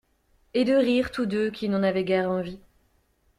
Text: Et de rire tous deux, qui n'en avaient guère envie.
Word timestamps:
Et 0.55 0.65
de 0.65 0.73
rire 0.73 1.11
tous 1.11 1.27
deux, 1.27 1.51
qui 1.51 1.69
n'en 1.69 1.83
avaient 1.83 2.03
guère 2.03 2.31
envie. 2.31 2.59